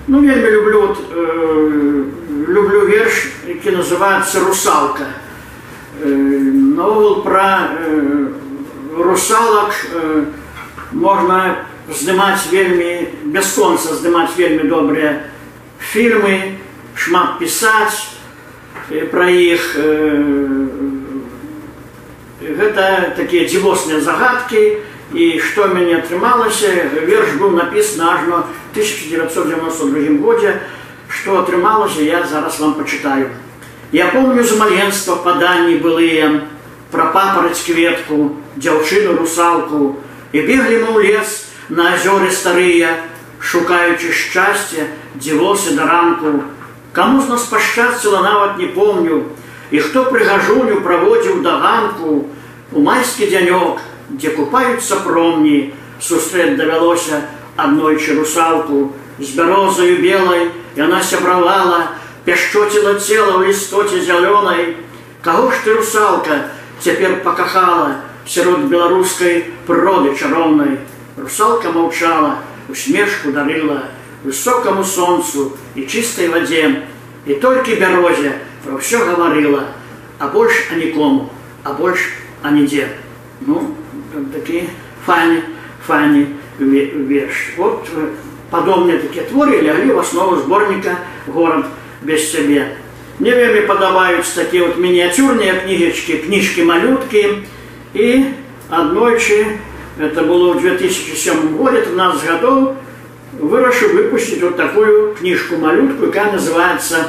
ну 0.07 0.21
вельмі 0.21 0.50
люблю 0.51 0.81
вот, 0.88 0.97
э, 1.11 2.03
люблю 2.47 2.88
верш 2.88 3.31
які 3.47 3.71
называется 3.71 4.39
русалка 4.39 5.05
э, 6.01 6.07
новел 6.07 7.21
про 7.23 7.69
э, 7.79 8.27
русалак 8.97 9.73
э, 9.93 10.25
можна 10.91 11.65
здымаць 11.89 12.47
вельмі 12.51 13.07
бясконца 13.23 13.95
здымаць 13.95 14.35
вельмі 14.38 14.69
добрыя 14.69 15.27
фільмы 15.79 16.57
шмат 16.95 17.39
пісаць 17.39 18.14
Пра 18.88 19.26
іх 19.30 19.62
гэта 22.40 23.14
такія 23.16 23.48
дзівосныя 23.48 24.00
загадкі. 24.00 24.82
І 25.14 25.38
што 25.38 25.70
мяне 25.70 26.02
атрымалася 26.02 26.66
верш 27.06 27.38
быў 27.38 27.54
напісаны 27.54 28.10
ажно 28.10 28.42
1992 28.74 30.18
годзе. 30.18 30.58
Што 31.08 31.46
атрымалася 31.46 32.02
я 32.02 32.26
зараз 32.26 32.58
вам 32.58 32.74
пачытаю. 32.74 33.30
Я 33.92 34.10
помню 34.10 34.42
з 34.42 34.58
маленства 34.58 35.14
паданні 35.16 35.78
былыя 35.78 36.42
пра 36.90 37.06
папараць 37.14 37.62
кветку 37.62 38.34
дзяўчыну 38.58 39.14
русалку. 39.14 40.02
І 40.32 40.42
беглі 40.42 40.82
мы 40.82 40.90
ў 40.90 40.98
лес 41.06 41.46
на 41.70 41.94
азёры 41.94 42.30
старыя, 42.34 42.98
шукаючы 43.38 44.10
шчасця, 44.10 44.90
дзівосы 45.14 45.78
да 45.78 45.86
ранку. 45.86 46.42
Каму 46.95 47.21
з 47.21 47.29
нас 47.29 47.43
пашчасціла 47.43 48.21
нават 48.21 48.57
не 48.57 48.67
помню, 48.67 49.23
і 49.71 49.79
хто 49.79 50.03
прыгажуню 50.11 50.81
праводзіў 50.83 51.39
да 51.41 51.55
ганку, 51.63 52.27
у 52.71 52.81
майскі 52.83 53.27
дзянёк 53.31 53.79
дзе 54.11 54.35
купаюцца 54.35 55.00
промні, 55.07 55.71
сустрэць 56.00 56.57
давялося 56.59 57.23
аднойчы 57.55 58.15
русалку 58.19 58.91
з 59.19 59.31
бярозаю 59.38 60.01
белай, 60.03 60.51
яна 60.75 61.00
сябравала, 61.03 61.95
пяшчоціла 62.25 63.00
цела 63.00 63.39
ў 63.39 63.47
лістоце 63.47 64.01
зялёнай. 64.03 64.75
Каго 65.21 65.51
ж 65.51 65.63
ты 65.63 65.73
русалка 65.77 66.51
цяпер 66.81 67.21
пакахала 67.23 68.01
сярод 68.25 68.67
беларускай 68.67 69.45
прыроды 69.67 70.11
чароўнай. 70.17 70.79
Русалка 71.17 71.71
маўчала, 71.71 72.43
усмешку 72.67 73.31
дарыла 73.31 73.88
высокаму 74.23 74.83
сонцу 74.83 75.57
і 75.75 75.85
чыстай 75.85 76.29
вадзе, 76.29 76.85
і 77.25 77.33
толькі 77.41 77.79
бярозе 77.81 78.38
пра 78.65 78.77
ўсё 78.77 79.01
гаварыла, 79.05 79.73
а 80.19 80.27
больш 80.27 80.69
а 80.71 80.75
нікому, 80.75 81.29
а 81.63 81.73
больш 81.73 82.13
а 82.41 82.51
нідзе. 82.51 82.89
Ну, 83.41 83.75
такі 84.33 84.69
файны, 85.05 85.41
файны 85.88 86.27
верш. 86.59 87.53
Вот 87.57 87.89
падобныя 88.51 89.00
такія 89.00 89.25
творы 89.25 89.61
лягли 89.61 89.93
в 89.93 90.00
основу 90.00 90.38
зборніка 90.38 90.97
горад 91.27 91.65
без 92.01 92.31
цябе. 92.31 92.77
Мне 93.19 93.31
вельмі 93.31 93.67
падабаюцца 93.67 94.43
такія 94.43 94.65
вот 94.67 94.77
мініяцюрныя 94.77 95.61
кнігечкі, 95.63 96.25
кніжкі 96.25 96.63
малюткі 96.63 97.45
і 97.93 98.25
аднойчы 98.69 99.57
это 100.00 100.23
было 100.23 100.53
в 100.53 100.61
2007 100.61 101.57
году, 101.57 101.77
13 101.81 102.29
годов, 102.29 102.75
вырашил 103.35 103.89
выпустить 103.89 104.41
вот 104.41 104.57
такую 104.57 105.15
книжку-малютку, 105.15 106.07
которая 106.07 106.33
называется 106.33 107.07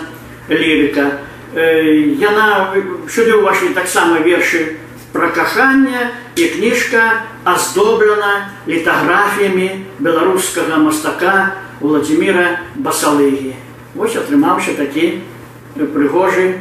«Лирика». 0.48 1.18
Яна, 1.54 2.74
сюди 3.08 3.32
увійшли 3.32 3.68
так 3.68 3.88
само 3.88 4.20
вірші 4.20 4.66
про 5.12 5.28
кохання, 5.28 6.10
і 6.36 6.44
книжка 6.44 7.22
оздоблена 7.54 8.48
літографіями 8.68 9.70
білоруського 9.98 10.76
мастака 10.76 11.52
Владимира 11.80 12.58
Басалиги. 12.74 13.54
Ось 13.96 14.16
отримався 14.16 14.72
такий 14.74 15.20
пригожий, 15.94 16.54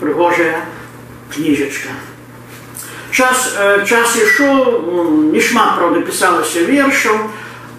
пригожая 0.00 0.58
книжечка. 1.34 1.88
Час, 3.10 3.56
час 3.86 4.16
ішоў, 4.16 5.32
не 5.32 5.40
шмат 5.40 5.78
правда 5.78 6.00
пісалася 6.00 6.64
вершаў, 6.64 7.30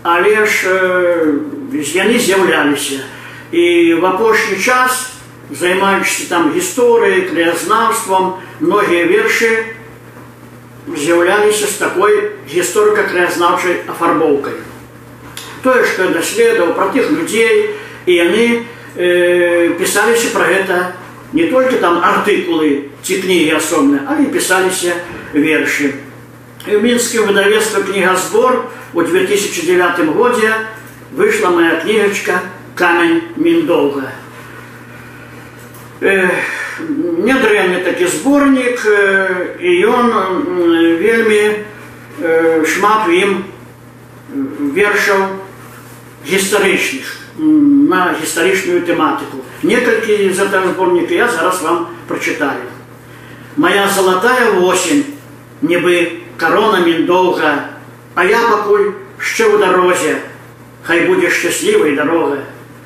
але 0.04 0.46
ж 0.46 0.72
яны 1.72 2.20
з'яўляліся. 2.20 3.04
І 3.52 3.94
в 3.94 4.06
апошні 4.06 4.60
час, 4.60 5.12
займаючыся 5.52 6.30
там 6.30 6.52
гісторыяй, 6.54 7.28
краязнаўствам, 7.32 8.40
многія 8.60 9.06
вершы 9.06 9.78
з'яўляліся 10.88 11.68
з 11.68 11.76
такой 11.80 12.32
гісторыка-краязнаўчай 12.48 13.84
афарбоўкай. 13.88 14.54
Тое, 15.64 15.84
што 15.84 16.08
я 16.08 16.10
даследаваў 16.16 16.74
пра 16.76 16.88
тых 16.96 17.12
людзей, 17.12 17.76
і 18.06 18.12
яны 18.14 18.64
э, 18.96 19.76
пісаліся 19.76 20.32
пра 20.32 20.48
гэта 20.48 20.96
не 21.34 21.48
только 21.52 21.76
там 21.84 22.00
артыкулы 22.00 22.88
ці 23.04 23.20
кнігі 23.20 23.60
асобныя, 23.60 24.08
але 24.08 24.24
і 24.24 24.32
пісаліся 24.32 24.96
вершы. 25.34 25.94
І 26.68 26.76
в 26.76 26.84
мінскім 26.84 27.26
выдавецтве 27.26 27.84
кнігазбор 27.84 28.70
у 28.94 29.02
2009 29.02 30.00
годзе 30.16 30.54
выйшла 31.16 31.50
моя 31.50 31.80
кнігачка 31.82 32.42
камень 32.76 33.22
Міндоўга. 33.36 34.12
Э, 36.02 36.30
Нядрэнны 36.80 37.82
такі 37.84 38.06
зборнік 38.06 38.86
э, 38.86 39.58
і 39.60 39.70
ён 39.88 40.12
э, 40.14 40.98
вельмі 41.02 41.66
э, 42.22 42.66
шмат 42.66 43.08
у 43.08 43.12
ім 43.12 43.46
вершаў 44.76 45.42
гістарычных 46.28 47.18
на 47.38 48.14
гістарычную 48.22 48.82
тэматыку. 48.82 49.42
Некалькі 49.64 50.30
з 50.34 50.40
этого 50.40 50.74
зборніка 50.74 51.14
я 51.14 51.28
зараз 51.30 51.62
вам 51.62 51.88
прачытаю. 52.08 52.70
Моя 53.56 53.90
золотая 53.90 54.60
осень, 54.62 55.06
нібы 55.62 56.21
корона 56.42 56.80
міндоўга, 56.86 57.70
а 58.16 58.26
я 58.26 58.42
пакуль 58.48 58.94
ще 59.20 59.46
ў 59.46 59.60
дарозе, 59.60 60.22
хай 60.84 61.08
будзе 61.08 61.30
шчаслівай 61.30 61.96
дарога. 61.96 62.44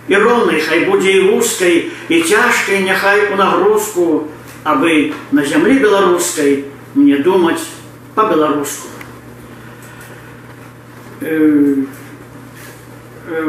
І 0.08 0.16
роўнай 0.16 0.60
хай 0.60 0.86
будзе 0.86 1.12
і 1.12 1.22
вузкай, 1.32 1.92
і 2.10 2.22
цяжкай 2.22 2.84
няхай 2.84 3.32
у 3.32 3.36
нагрузку, 3.36 4.28
абы 4.64 5.14
на 5.32 5.46
зямлі 5.46 5.80
беларускай 5.80 6.66
мне 6.96 7.18
думаць 7.18 7.62
па-беларуску. 8.16 8.88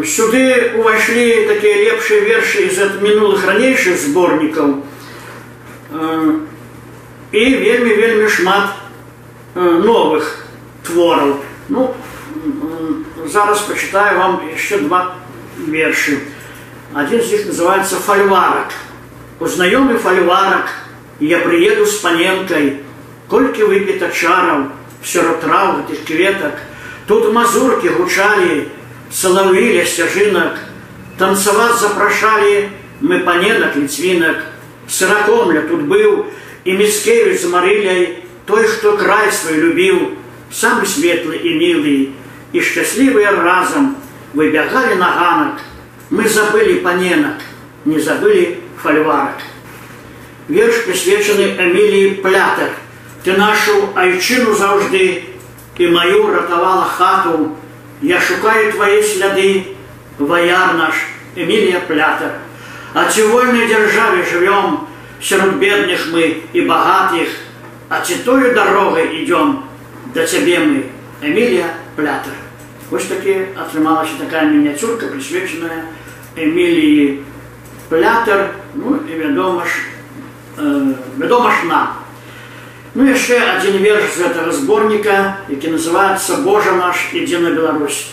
Сюды 0.05 0.77
увайшлі 0.79 1.49
такія 1.49 1.77
лепшыя 1.89 2.21
вершы 2.21 2.69
з 2.71 3.01
мінулых 3.01 3.45
ранейшых 3.49 3.97
зборнікаў 3.99 4.85
і 7.33 7.43
вельмі 7.43 7.93
вельмі 7.97 8.29
шмат 8.29 8.77
новых 9.58 10.46
твораў. 10.84 11.38
Ну, 11.70 11.94
зараз 13.26 13.60
почитаю 13.62 14.20
вам 14.20 14.42
еще 14.54 14.78
два 14.78 15.16
верши. 15.58 16.20
Один 16.94 17.20
из 17.20 17.32
них 17.32 17.46
называется 17.48 17.96
«Фольварок». 17.98 18.68
Узнаемый 19.40 19.98
фольварок, 19.98 20.66
я 21.20 21.40
приеду 21.40 21.86
с 21.86 21.96
паненкой, 21.98 22.82
Кольки 23.30 23.62
выпито 23.62 24.10
чаров, 24.10 24.68
все 25.02 25.22
трав 25.42 25.90
этих 25.90 26.06
кветок, 26.06 26.54
Тут 27.08 27.32
мазурки 27.34 27.88
гучали, 27.88 28.70
соловьи 29.12 29.84
стяжинок, 29.86 30.54
Танцевать 31.20 31.76
запрошали 31.76 32.70
мы 33.02 33.20
паненок 33.20 33.76
литвинок, 33.76 34.38
Сырокомля 34.88 35.62
тут 35.62 35.82
был, 35.82 36.28
и 36.64 36.72
Мицкевич 36.72 37.42
с 37.42 37.46
Марилей, 37.46 38.27
Той, 38.47 38.67
кто 38.69 38.97
край 38.97 39.31
свой 39.33 39.57
любил, 39.57 40.17
самый 40.51 40.87
светлый 40.87 41.39
и 41.39 41.55
милый, 41.55 42.13
и 42.53 42.61
счастливые 42.61 43.31
разом 43.31 43.97
выбегали 44.35 44.95
на 44.95 45.13
ганок. 45.13 45.61
Мы 46.11 46.29
забыли 46.29 46.81
паненок, 46.81 47.37
не 47.85 47.99
забыли 47.99 48.61
фольварок. 48.83 49.37
Верш 50.49 50.77
присвячений 50.77 51.57
Емілії 51.59 52.11
Плятер. 52.11 52.71
Ти 53.23 53.33
нашу 53.33 53.89
айчину 53.95 54.55
завжди 54.55 55.23
і 55.79 55.89
мою 55.89 56.27
ратувала 56.27 56.85
хату. 56.85 57.51
Я 58.03 58.21
шукаю 58.21 58.73
твої 58.73 59.03
сліди, 59.03 59.63
вояр 60.19 60.75
наш 60.79 60.95
Емілія 61.37 61.81
Плятер. 61.81 62.31
А 62.95 63.05
ці 63.05 63.23
вольной 63.23 63.67
державе 63.67 64.23
живем, 64.31 64.81
серед 65.23 65.55
бедных 65.55 66.13
мы 66.13 66.43
и 66.53 66.61
богатых, 66.61 67.29
а 67.89 68.01
ці 68.01 68.15
тою 68.15 68.55
дорогой 68.55 69.23
идем, 69.23 69.65
до 70.15 70.27
тебе 70.27 70.59
мы, 70.59 70.83
Эмилия 71.23 71.67
Плятер. 71.97 72.33
Ось 72.91 73.05
таки 73.05 73.49
атрымалася 73.57 74.19
такая 74.19 74.45
мініяцюрка, 74.45 75.07
присвечаная 75.07 75.85
Эміліі 76.37 77.19
Плятер, 77.89 78.55
ну 78.75 78.99
і 79.09 79.19
вядома 79.19 79.65
ж, 79.65 79.73
э, 80.59 80.93
вядома 81.19 81.51
ж 81.51 81.67
нам. 81.69 81.89
Ну 82.95 83.09
яшчэ 83.09 83.41
адзін 83.57 83.81
верш 83.81 84.13
з 84.17 84.21
гэтага 84.21 84.53
зборніка, 84.53 85.37
які 85.49 85.73
называецца 85.73 86.45
Божа 86.45 86.73
наш 86.77 87.09
ідзе 87.13 87.39
на 87.41 87.51
Беларусь. 87.51 88.13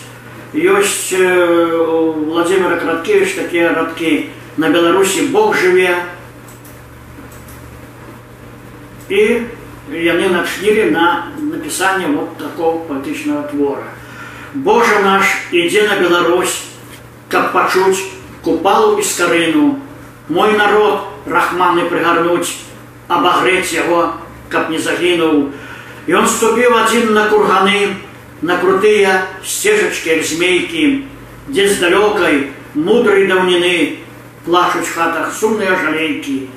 Ёсць 0.54 1.12
э, 1.12 1.76
у 1.76 2.12
Владимира 2.12 2.76
Краткевич 2.76 3.32
такія 3.36 3.74
радкі 3.74 4.28
на 4.56 4.70
Беларусі 4.70 5.22
Бог 5.28 5.56
жыве. 5.56 5.94
І 9.08 9.40
яны 9.90 10.28
начнілі 10.28 10.90
на 10.90 11.32
напісанне 11.38 12.06
вот 12.06 12.38
такого 12.38 12.84
паэтычнага 12.86 13.48
твора. 13.50 13.88
Божа 14.54 15.00
наш 15.02 15.26
ідзе 15.50 15.86
на 15.88 15.96
Беларусь, 15.98 16.64
каб 17.28 17.52
пачуць 17.52 18.10
купалу 18.42 18.98
і 18.98 19.02
скарыну. 19.02 19.78
Мой 20.28 20.52
народ 20.56 21.06
рахманы 21.26 21.86
прыгарнуць, 21.90 22.54
абагрэць 23.08 23.72
яго, 23.74 24.14
каб 24.48 24.70
не 24.70 24.78
загінуў. 24.78 25.50
Ён 26.06 26.26
ступіў 26.26 26.74
адзін 26.74 27.14
на 27.14 27.26
курганы, 27.30 27.96
на 28.42 28.56
крутыя 28.58 29.26
сцежачкі 29.44 30.10
як 30.10 30.24
змейкі, 30.24 31.04
дзе 31.48 31.68
з 31.68 31.78
далёкай 31.82 32.50
мудрай 32.74 33.26
даўніны 33.26 34.00
плачуць 34.46 34.88
хатах 34.88 35.34
сумныя 35.34 35.76
жалейкі. 35.76 36.48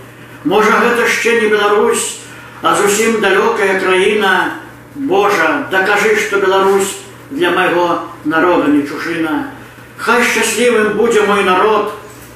Можа 0.45 0.71
гэта 0.79 1.03
яшчэ 1.03 1.41
не 1.41 1.47
Беларусь, 1.49 2.19
а 2.62 2.74
зусім 2.74 3.20
далёкая 3.20 3.80
краіна, 3.80 4.58
Божа, 4.94 5.68
дакажы, 5.70 6.16
што 6.16 6.40
Беларусь 6.40 6.96
для 7.30 7.50
майго 7.50 8.08
народа 8.24 8.68
не 8.68 8.82
чужына. 8.82 9.52
Хай 9.96 10.22
шчаслівым 10.22 10.96
будзе 10.96 11.22
мой 11.22 11.44
народ, 11.44 11.94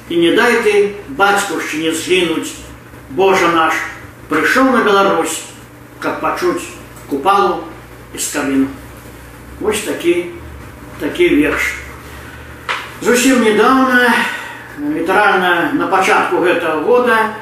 і 0.09 0.15
не 0.17 0.31
дай 0.35 0.61
ты 0.63 0.95
бацькаўшчыне 1.09 1.91
згінуць. 1.91 2.55
Божа 3.09 3.47
наш 3.51 3.73
прыйшоў 4.29 4.71
на 4.71 4.83
Беларусь, 4.83 5.43
каб 5.99 6.21
пачуць 6.21 6.63
купалу 7.09 7.63
из 8.13 8.27
кабіну. 8.31 8.67
Вось 9.59 9.81
такі, 9.81 10.31
такі 10.99 11.29
верш. 11.35 11.75
Зусім 13.01 13.43
недавно, 13.43 14.07
літаральна 14.79 15.71
на 15.73 15.87
пачатку 15.87 16.37
гэтага 16.37 16.79
года 16.81 17.35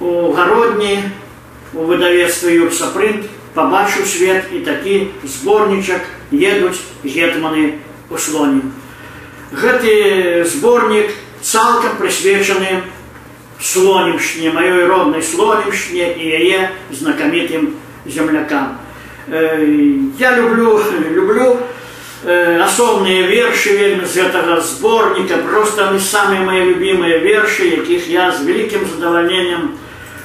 у 0.00 0.32
гародні 0.32 1.02
у 1.73 1.83
выдавецтве 1.83 2.55
Юрсапрынт 2.55 3.27
пабачыў 3.53 4.05
свет 4.05 4.51
і 4.53 4.59
такі 4.61 5.11
зборнічак 5.23 6.01
едуць 6.31 6.79
гетманы 7.03 7.79
у 8.09 8.17
слоне. 8.17 8.61
Гэты 9.51 10.45
зборнік 10.45 11.11
цалкам 11.41 11.97
прысвечаны 11.97 12.83
слонімшне, 13.59 14.51
маёй 14.51 14.85
роднай 14.85 15.23
слонімшне 15.23 16.13
і 16.13 16.23
яе 16.23 16.71
знакамітым 16.91 17.73
землякам. 18.05 18.77
Я 19.27 20.37
люблю, 20.37 20.81
люблю 21.09 21.57
асобныя 22.25 23.27
вершы 23.27 23.77
вельмі 23.77 24.05
з 24.05 24.23
гэтага 24.23 24.61
зборніка, 24.61 25.37
просто 25.37 25.89
они 25.89 25.99
самыя 25.99 26.41
мои 26.41 26.63
любимыя 26.73 27.19
вершы, 27.19 27.67
якіх 27.67 28.09
я 28.09 28.31
з 28.31 28.43
вялікім 28.43 28.85
задавальненнем 28.85 29.77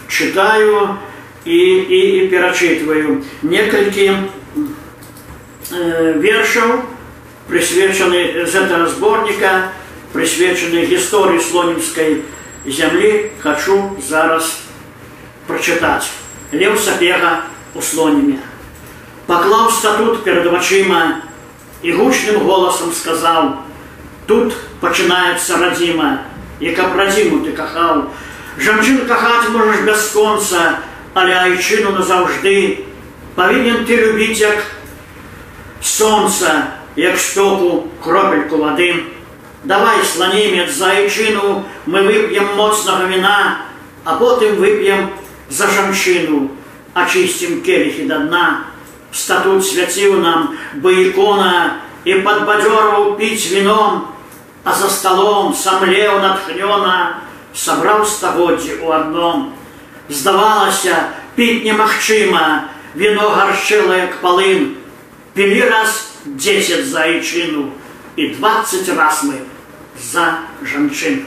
читаю 0.09 0.99
і, 1.47 1.59
і, 1.59 2.01
і 2.19 2.29
перачытваю. 2.29 3.23
Некалькі 3.43 4.07
э, 5.71 6.13
вершаў 6.19 6.83
прысвечаны 7.49 8.47
з 8.47 8.53
гэтага 8.53 8.87
зборніка, 8.89 9.73
прысвечаны 10.13 10.87
гісторыі 10.87 11.41
слонімскай 11.41 12.23
зямлі, 12.67 13.31
хочу 13.43 13.97
зараз 13.99 14.63
прачытаць. 15.47 16.09
Леў 16.53 16.79
Сапега 16.79 17.45
у 17.75 17.83
слоніме. 17.83 18.39
Паклаў 19.27 19.71
статут 19.71 20.25
перад 20.25 20.47
вачыма, 20.47 21.23
і 21.83 21.93
гучным 21.93 22.47
голосам 22.47 22.93
сказаў: 22.93 23.57
тут 24.27 24.55
пачынаецца 24.81 25.59
радзіма, 25.59 26.23
і 26.61 26.71
каб 26.77 26.95
радзіму 26.95 27.43
ты 27.45 27.53
кахаў. 27.53 28.11
Жанчын 28.59 29.07
кахаць 29.09 29.51
можаш 29.51 29.83
бясконца, 29.83 30.79
але 31.17 31.35
айчыну 31.35 31.93
назаўжды 31.93 32.85
павінен 33.37 33.85
ты 33.85 33.97
любіць 33.97 34.41
як 34.41 34.59
сонца, 35.81 36.73
як 36.97 37.19
стоку 37.19 37.89
кропельку 38.03 38.57
вады. 38.57 39.05
Давай 39.65 40.05
сланімец 40.05 40.71
за 40.71 40.91
айчыну 40.91 41.65
мы 41.87 42.03
вып'ем 42.03 42.55
моцнага 42.57 43.07
віна, 43.07 43.59
а 44.05 44.17
потым 44.17 44.57
вып'ем 44.57 45.11
за 45.49 45.69
жанчыну, 45.69 46.51
ачысцім 46.95 47.63
келіхі 47.63 48.07
да 48.07 48.19
дна, 48.27 48.65
статут 49.13 49.65
свяціў 49.67 50.19
нам 50.21 50.57
бы 50.83 51.09
ікона 51.09 51.79
і 52.05 52.15
падбадзёрваў 52.27 53.17
піць 53.19 53.53
віном, 53.53 54.09
а 54.65 54.75
за 54.75 54.89
столом 54.91 55.55
самлеў 55.55 56.19
натхнёна, 56.19 57.23
сабраў 57.55 58.07
стагоддзі 58.07 58.81
ў 58.83 58.89
адном.— 58.91 59.53
Здавалася, 60.09 61.09
піць 61.35 61.65
немагчыма, 61.65 62.69
віно 62.97 63.29
гаршчыла 63.33 63.97
як 63.97 64.21
палын. 64.21 64.75
Пілі 65.35 65.63
раз 65.71 66.13
10 66.25 66.87
за 66.87 67.09
айчыну 67.09 67.73
і 68.17 68.29
20 68.37 68.89
раз 68.99 69.25
мы 69.25 69.41
за 69.97 70.45
жанчын. 70.63 71.25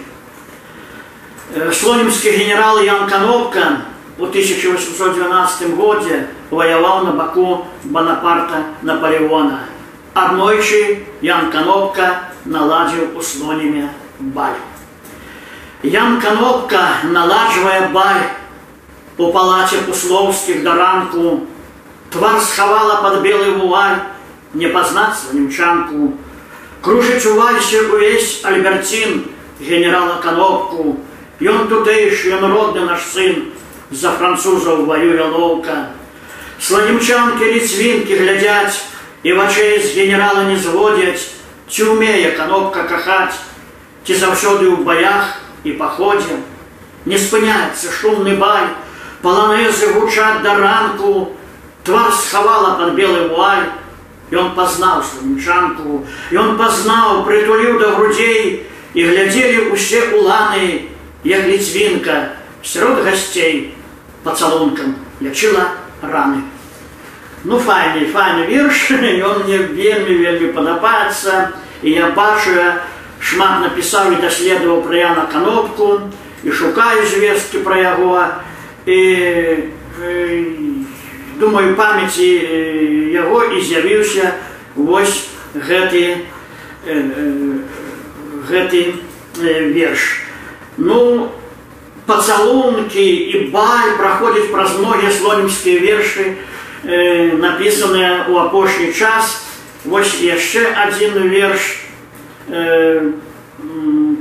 Слонімскі 1.73 2.29
генерал 2.29 2.79
Ян 2.83 3.09
Канопка 3.09 3.81
у 4.17 4.23
1812 4.23 5.75
годзе 5.75 6.27
воевал 6.49 7.05
на 7.05 7.11
боку 7.11 7.67
Бонапарта 7.83 8.63
Наполеона. 8.81 9.59
Однойчы 10.13 11.05
Ян 11.21 11.51
Канопка 11.51 12.21
наладил 12.45 13.17
у 13.17 13.21
Слониме 13.21 13.89
баль. 14.19 14.53
Ян 15.83 16.21
Канопка, 16.21 16.97
налаживая 17.03 17.89
баль 17.89 18.29
у 19.19 19.31
палаце 19.31 19.77
Пусловских 19.87 20.63
до 20.63 20.75
ранку, 20.75 21.47
твар 22.11 22.39
сховала 22.41 23.01
под 23.01 23.21
белый 23.21 23.51
вуаль, 23.51 23.99
не 24.53 24.67
познать 24.67 25.15
слонімчанку. 25.17 26.13
Кружить 26.81 27.25
у 27.25 27.35
вальсе 27.35 27.81
увесь 27.81 28.41
Альбертин 28.43 29.25
генерала 29.59 30.21
Канопку, 30.21 30.99
Ён 31.39 31.67
тутэйшы, 31.67 32.31
ён 32.31 32.47
родны 32.47 32.85
наш 32.87 33.03
сын, 33.11 33.51
за 33.91 34.11
французаў 34.15 34.85
воюе 34.87 35.19
лоўка. 35.19 35.91
Сланімчанкі 36.59 37.43
ліцвінкі 37.43 38.15
глядзяць 38.15 38.87
і 39.23 39.33
вачэй 39.33 39.83
з 39.83 39.91
генерала 39.99 40.47
не 40.47 40.55
зводзяць, 40.55 41.35
ці 41.67 41.83
умее 41.91 42.31
канопка 42.39 42.87
кахаць, 42.87 43.35
ці 44.07 44.15
заўсёды 44.15 44.71
ў 44.71 44.87
баях 44.87 45.43
і 45.67 45.75
паходзе. 45.75 46.39
Не 47.03 47.19
спыняецца 47.19 47.91
шумны 47.91 48.39
баль, 48.39 48.71
паланезы 49.22 49.92
гучаць 49.94 50.42
да 50.42 50.56
ранку, 50.58 51.32
твар 51.84 52.12
схавала 52.12 52.76
пад 52.78 52.94
белы 52.94 53.28
вуаль, 53.28 53.68
Ён 54.30 54.54
пазнаў 54.54 55.02
сланімчанку, 55.02 56.06
Ён 56.30 56.54
пазнаў, 56.56 57.24
прытуліў 57.26 57.80
да 57.82 57.98
грудзей 57.98 58.62
і 58.94 59.00
глядзелі 59.02 59.74
ўсе 59.74 60.14
уланы, 60.14 60.86
як 61.24 61.50
ліцвінка, 61.50 62.38
сярод 62.62 63.02
гасцей 63.02 63.74
пацалункам 64.22 64.94
лячыла 65.20 65.74
раны. 66.02 66.46
Ну 67.42 67.58
файны, 67.58 68.06
файны 68.06 68.46
верш, 68.46 68.90
ён 68.92 69.42
мне 69.44 69.58
вельмі 69.58 70.14
вельмі 70.14 70.52
падабаецца 70.52 71.50
і 71.82 71.90
я 71.90 72.10
бачу, 72.10 72.54
я 72.54 72.80
шмат 73.20 73.60
напісаў 73.60 74.12
і 74.12 74.20
даследаваў 74.20 74.82
пра 74.84 74.96
Яна 74.96 75.24
канопку 75.32 76.00
і 76.44 76.52
шукаю 76.52 77.04
звесткі 77.06 77.64
пра 77.64 77.76
яго 77.80 78.16
думаю 81.39 81.75
памяці 81.75 82.29
яго 83.11 83.43
і 83.43 83.61
з'явіўся 83.61 84.33
вось 84.75 85.29
гэты 85.55 86.29
гэты 88.45 88.93
верш. 89.73 90.21
Ну 90.77 91.31
пацалункі 92.05 93.01
і 93.01 93.49
баль 93.49 93.97
праходзяць 93.97 94.51
праз 94.51 94.77
многія 94.77 95.11
слонімскія 95.11 95.79
вершы, 95.79 96.37
э, 96.85 97.33
напісаныя 97.33 98.29
ў 98.29 98.33
апошні 98.45 98.93
час. 98.93 99.41
Вось 99.85 100.21
яшчэ 100.21 100.73
адзін 100.73 101.29
верш 101.29 101.81
э, 102.49 103.11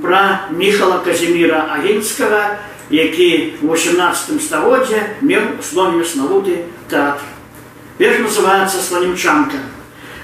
пра 0.02 0.48
Міхала 0.50 0.98
Казіміра 1.04 1.68
Агінскага, 1.76 2.59
які 2.90 3.54
в 3.62 3.72
18 3.72 4.42
стагоддзе 4.42 5.16
меў 5.20 5.62
слонімі 5.62 6.04
славуты 6.04 6.64
тэатр. 6.88 7.24
Верш 7.98 8.20
называецца 8.26 8.83
сланімчанка. 8.83 9.59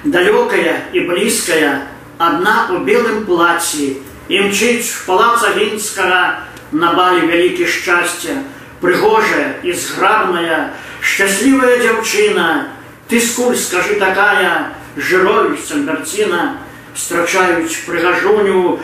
Далёкая 0.05 0.91
і 0.93 1.01
блізкая, 1.07 1.87
адна 2.19 2.69
ў 2.73 2.85
белым 2.85 3.25
плаці, 3.25 4.01
імчыць 4.29 4.91
в 4.91 5.07
палац 5.07 5.45
Агінскага, 5.45 6.47
на 6.73 6.93
бале 6.95 7.27
вялікі 7.27 7.67
шчасця, 7.67 8.43
прыгожая 8.81 9.61
і 9.63 9.73
зграбная, 9.73 10.73
шчаслівая 11.01 11.79
дзяўчына, 11.79 12.71
ты 13.09 13.21
скуль 13.21 13.57
скажы 13.57 13.99
такая, 13.99 14.73
жыровіч 14.97 15.67
цальберціна, 15.67 16.61
страчаюць 16.95 17.87
прыгажуню 17.87 18.79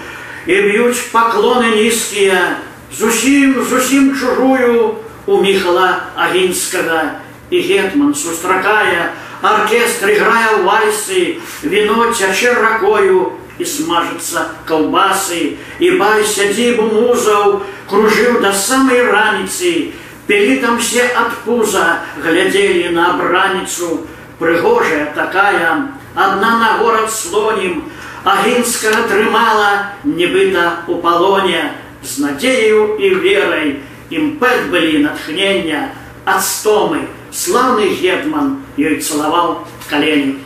і 0.47 0.55
б'юць 0.67 1.11
паклоны 1.13 1.75
нізкія, 1.77 2.59
зусім 2.99 3.65
зусім 3.71 4.17
чужую 4.17 4.95
у 5.27 5.43
Міхала 5.43 5.99
Агінскага 6.17 7.21
і 7.51 7.61
гетман 7.61 8.15
сустракае, 8.15 9.13
оркестр 9.43 10.11
играя 10.11 10.57
вальсы, 10.63 11.39
вино 11.63 12.13
тяче 12.13 12.53
ракою, 12.53 13.33
и 13.59 13.65
смажется 13.65 14.49
колбасы, 14.67 15.57
и 15.79 15.91
баль 15.97 16.25
сядзібу 16.25 16.83
музаў 16.93 17.63
кружыў 17.89 18.41
да 18.43 18.53
самай 18.53 19.01
раніцы, 19.03 19.93
пілі 20.27 20.57
там 20.61 20.79
все 20.79 21.07
ад 21.17 21.33
пуза, 21.45 22.03
глядзелі 22.23 22.91
на 22.91 23.15
абраніцу, 23.15 24.07
прыгожая 24.39 25.13
такая, 25.15 25.89
одна 26.15 26.51
на 26.59 26.71
город 26.83 27.11
слонім, 27.11 27.85
Агінскага 28.27 29.07
трымала, 29.07 29.95
нібыта 30.03 30.83
у 30.89 30.97
палоне, 30.99 31.71
з 32.03 32.19
надзею 32.19 32.97
і 32.99 33.11
верай, 33.23 33.81
імпэт 34.11 34.71
былі 34.71 35.03
натхнення, 35.05 35.91
ад 36.25 36.43
стомы, 36.43 37.07
славны 37.33 37.89
гетман 37.99 38.63
ёй 38.79 39.01
цалаваў 39.01 39.67
калені. 39.91 40.39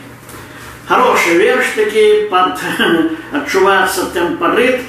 Хороший 0.87 1.37
верш 1.37 1.75
такі, 1.75 2.27
пад, 2.31 2.59
адчуваецца 3.31 4.11
тэмпарыт 4.11 4.81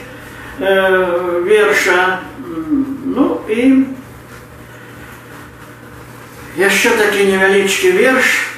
э, 0.58 1.40
верша. 1.44 2.20
Ну 3.04 3.40
і 3.48 3.86
яшчэ 6.56 6.96
такі 6.96 7.28
невялічкі 7.30 7.92
верш 7.92 8.52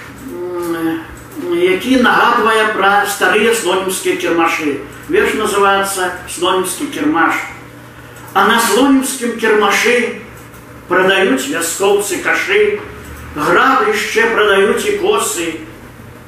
які 1.52 1.96
нагадвае 2.02 2.72
пра 2.74 3.07
старыя 3.07 3.54
слонімскія 3.54 4.16
кірмашы. 4.16 4.80
Верш 5.09 5.35
называецца 5.38 6.11
слонімскі 6.30 6.87
кірмаш. 6.94 7.35
А 8.38 8.48
на 8.48 8.59
слонімскім 8.61 9.37
кірмашы 9.38 10.20
прадаюць 10.88 11.46
вяскоўцы 11.46 12.18
кашы, 12.24 12.80
грады 13.37 13.94
яшчэ 13.94 14.26
прадаюць 14.35 14.83
і 14.90 14.98
косы, 14.98 15.46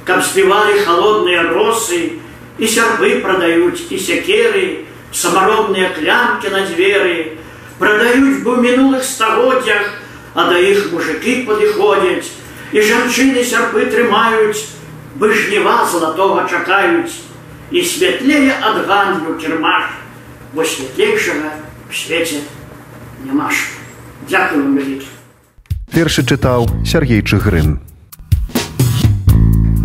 каб 0.07 0.23
збівалі 0.23 0.79
халодныя 0.87 1.43
росы, 1.51 2.23
і 2.59 2.67
сярпы 2.67 3.21
прадаюць 3.27 3.91
і 3.91 3.99
сякеры, 3.99 4.87
самаробныя 5.13 5.91
клямкі 5.99 6.55
на 6.55 6.63
дзверы, 6.71 7.37
прадаюць 7.83 8.41
бы 8.47 8.55
ў 8.55 8.59
мінулых 8.63 9.05
стагоддзях, 9.05 9.99
а 10.39 10.49
да 10.51 10.63
іх 10.63 10.93
мужикі 10.93 11.43
падыходзяць, 11.51 12.31
і 12.73 12.79
жанчыны 12.81 13.43
сярпы 13.43 13.91
трымаюць, 13.91 14.71
бы 15.19 15.33
жніва 15.35 15.85
залатога 15.91 16.47
чакаюць, 16.49 17.19
і 17.71 17.83
святлее 17.83 18.55
ад 18.63 18.87
гандлю 18.87 19.37
кірмаш, 19.43 19.91
бо 20.55 20.65
святлейшага 20.65 21.51
в 21.91 21.97
свеце 21.97 22.41
няма 23.25 23.51
ж. 23.51 23.57
Дякую 24.31 24.63
вам 24.63 24.77
вялікі. 24.77 25.07
Вершы 25.93 26.23
чытаў 26.27 26.67
Сергей 26.85 27.23
Чыгрын. 27.23 27.79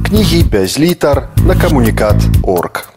Кнігі 0.08 0.44
без 0.44 0.80
літар 0.80 1.30
на 1.46 1.56
камунікат 1.56 2.17
орг. 2.44 2.91